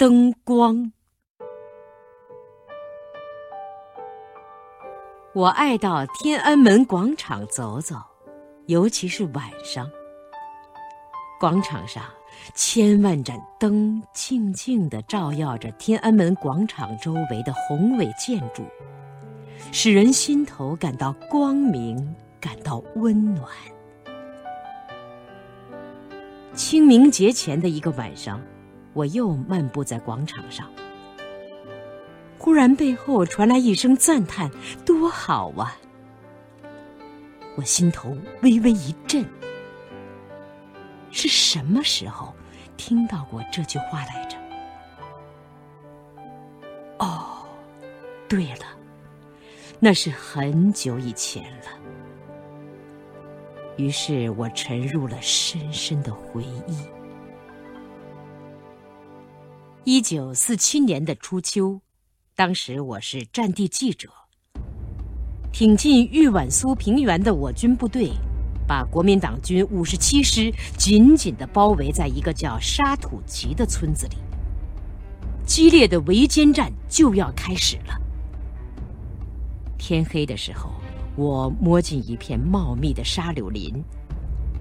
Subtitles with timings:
[0.00, 0.90] 灯光。
[5.34, 7.96] 我爱到天安门广场走走，
[8.64, 9.86] 尤其是晚上。
[11.38, 12.02] 广场上
[12.54, 18.64] 千万盏灯静静地照耀着天安门广场周围的宏伟建筑，
[19.70, 23.46] 使人心头感到光明，感到温暖。
[26.54, 28.40] 清明节前的一个晚上，
[28.92, 30.70] 我又漫步在广场上。
[32.38, 34.50] 忽然，背后传来一声赞叹
[34.86, 35.76] ：“多好啊！”
[37.56, 39.24] 我心头微微一震。
[41.10, 42.34] 是什么时候
[42.76, 44.38] 听到过这句话来着？
[46.98, 47.44] 哦，
[48.28, 48.64] 对了，
[49.78, 51.66] 那是很久以前了。
[53.76, 56.76] 于是我沉入了深深的回忆。
[59.92, 61.80] 一九四七年的初秋。
[62.36, 64.08] 当时我是战地记者，
[65.50, 68.12] 挺进豫皖苏平原的我军部队，
[68.68, 74.18] 把国民党军五十七师紧紧地包围在一个叫沙土集的村子里。
[75.44, 78.00] 激烈的围歼战就要开始了。
[79.76, 80.70] 天黑的时候，
[81.16, 83.82] 我摸进一片茂密的沙柳林，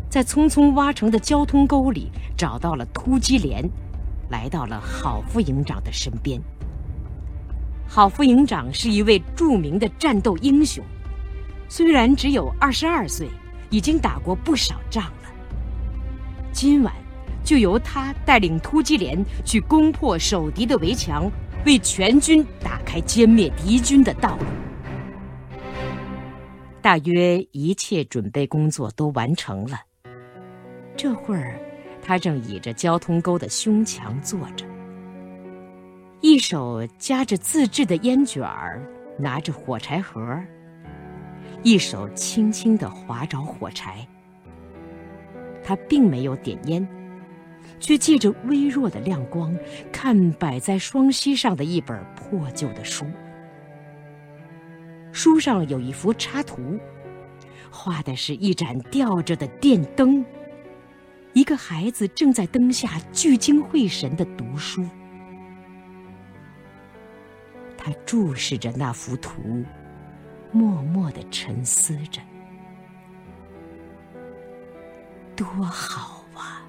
[0.09, 3.63] 在匆匆挖成的交通沟里找到了突击连，
[4.29, 6.39] 来到了郝副营长的身边。
[7.87, 10.83] 郝副营长是一位著名的战斗英雄，
[11.67, 13.27] 虽然只有二十二岁，
[13.69, 15.29] 已经打过不少仗了。
[16.51, 16.93] 今晚
[17.43, 21.31] 就由他带领突击连去攻破守敌的围墙，
[21.65, 24.45] 为全军打开歼灭敌军的道路。
[26.81, 29.79] 大约一切准备工作都完成了，
[30.95, 31.59] 这会儿，
[32.09, 34.65] 他正倚着交通沟的胸墙坐着。
[36.21, 38.81] 一手夹着自制的烟卷儿，
[39.19, 40.19] 拿着火柴盒，
[41.61, 44.07] 一手轻轻地划着火柴。
[45.63, 46.87] 他并没有点烟，
[47.79, 49.55] 却借着微弱的亮光
[49.91, 53.05] 看摆在双膝上的一本破旧的书。
[55.11, 56.79] 书上有一幅插图，
[57.69, 60.25] 画的是一盏吊着的电灯，
[61.33, 64.85] 一个孩子正在灯下聚精会神的读书。
[67.77, 69.63] 他注视着那幅图，
[70.51, 72.21] 默默的沉思着。
[75.35, 76.65] 多好啊！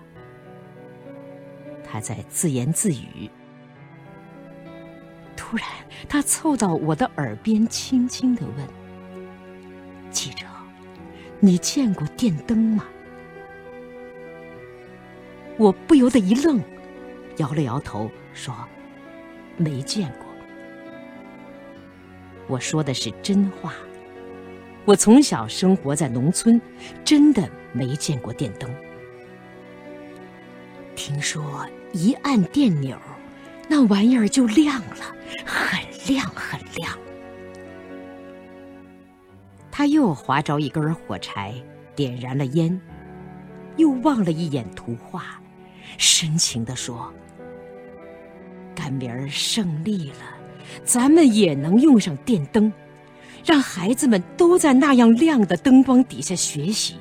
[1.84, 3.28] 他在自言自语。
[5.36, 5.66] 突然，
[6.08, 8.68] 他凑到我的耳边，轻轻的问
[10.12, 10.46] ：“记者，
[11.40, 12.84] 你见过电灯吗？”
[15.60, 16.58] 我不由得一愣，
[17.36, 18.54] 摇了摇头，说
[19.58, 20.26] ：“没见过。”
[22.48, 23.74] 我说的是真话。
[24.86, 26.58] 我从小生活在农村，
[27.04, 28.74] 真的没见过电灯。
[30.96, 32.96] 听说一按电钮，
[33.68, 35.78] 那玩意儿就亮了，很
[36.08, 36.98] 亮很亮。
[39.70, 41.52] 他又划着一根火柴，
[41.94, 42.80] 点燃了烟，
[43.76, 45.38] 又望了一眼图画，
[45.98, 47.12] 深情地说
[48.74, 50.36] ：“赶明儿胜利了。”
[50.84, 52.72] 咱们也能用上电灯，
[53.44, 56.96] 让孩子们都在那样亮的灯光底下学习，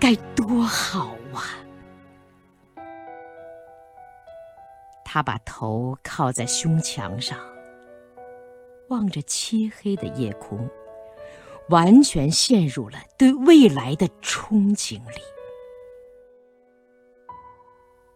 [0.00, 1.54] 该多好啊！
[5.04, 7.38] 他把头靠在胸墙上，
[8.88, 10.68] 望着漆黑的夜空，
[11.68, 15.22] 完全陷入了对未来的憧憬里。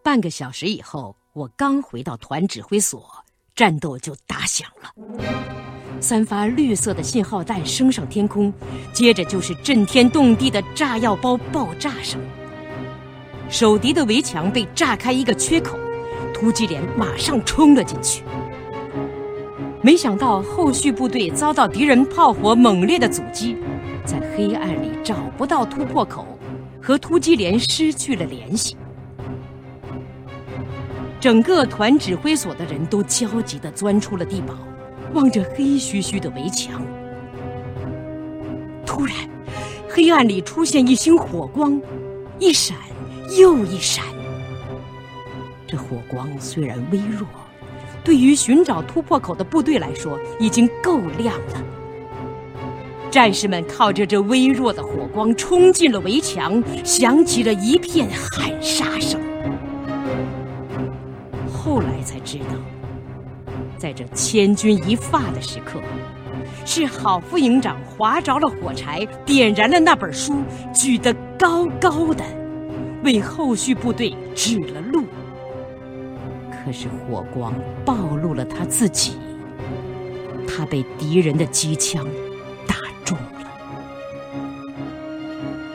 [0.03, 3.05] 半个小时以后，我刚回到团指挥所。
[3.55, 4.91] 战斗就打响了，
[6.01, 8.51] 三发绿色的信号弹升上天空，
[8.95, 12.19] 接着就是震天动地的炸药包爆炸声。
[13.51, 15.79] 守敌的围墙被炸开一个缺口，
[16.33, 18.25] 突击连马上冲了进去。
[19.83, 23.55] 没想到后续部队遭到敌人炮火猛烈的阻击，
[24.07, 26.27] 在黑暗里找不到突破口，
[26.81, 28.79] 和突击连失去了联系。
[31.23, 34.55] 整个团指挥所的人都焦急地钻出了地堡，
[35.15, 36.83] 望着黑黢黢的围墙。
[38.85, 39.15] 突然，
[39.89, 41.81] 黑暗里出现一星火光，
[42.41, 42.77] 一闪
[43.39, 44.05] 又一闪。
[45.65, 47.25] 这火光虽然微弱，
[48.03, 51.63] 对于寻找突破口的部队来说已经够亮了。
[53.13, 59.21] 战士们靠着这微弱的火光冲进了围墙，响起了一片喊杀声。
[61.65, 62.57] 后来才知道，
[63.79, 65.81] 在这千钧一发的时刻，
[66.67, 70.43] 是郝副营长划着了火柴，点燃了那本书，
[70.75, 72.25] 举得高高的，
[73.05, 75.05] 为后续部队指了路。
[76.51, 77.55] 可是火光
[77.85, 79.13] 暴露了他自己，
[80.49, 82.05] 他被敌人的机枪
[82.67, 82.75] 打
[83.05, 83.49] 中了。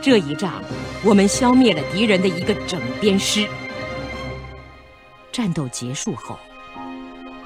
[0.01, 0.62] 这一仗，
[1.06, 3.48] 我们消灭了敌人的一个整编师。
[5.38, 6.36] 战斗结束后，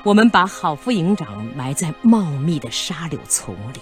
[0.06, 3.82] 我们把郝副营长埋在茂密的沙柳丛里。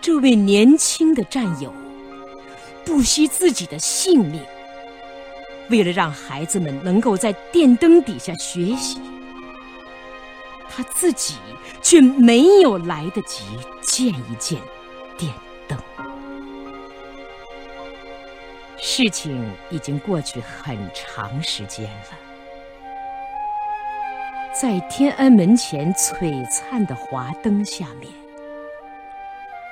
[0.00, 1.74] 这位年轻的战友
[2.84, 4.40] 不惜自己的性命，
[5.70, 9.00] 为了让孩子们能够在电灯底下学习，
[10.70, 11.34] 他自己
[11.82, 13.42] 却没有来得及
[13.82, 14.60] 见一见
[15.16, 15.34] 电
[15.66, 15.76] 灯。
[18.80, 22.27] 事情已经过去很长时间了。
[24.60, 28.12] 在天安门前璀璨的华灯下面，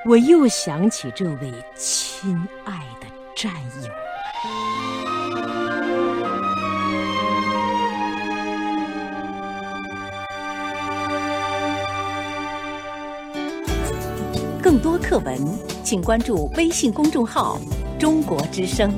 [0.04, 3.52] 我又想起这位亲爱的战
[3.82, 3.90] 友。
[14.62, 15.36] 更多课文，
[15.82, 17.58] 请关注微信公众号
[17.98, 18.94] “中国之声”。